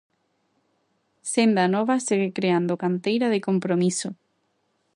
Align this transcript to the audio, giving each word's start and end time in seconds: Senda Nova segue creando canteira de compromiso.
Senda 1.33 1.65
Nova 1.73 1.95
segue 2.07 2.35
creando 2.37 2.79
canteira 2.83 3.27
de 3.33 3.43
compromiso. 3.47 4.09